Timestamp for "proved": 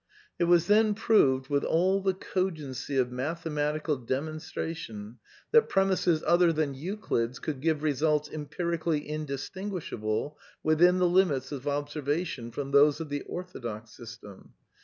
0.95-1.49